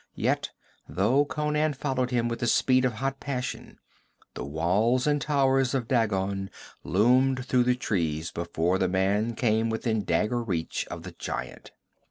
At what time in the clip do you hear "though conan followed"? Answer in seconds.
0.89-2.09